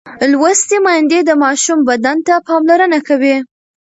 لوستې 0.31 0.77
میندې 0.85 1.19
د 1.25 1.31
ماشوم 1.43 1.79
بدن 1.89 2.17
ته 2.27 2.35
پاملرنه 2.47 2.99
کوي. 3.07 3.35